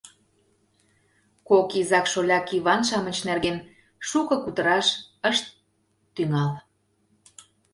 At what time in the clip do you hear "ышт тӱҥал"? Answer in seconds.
5.31-6.51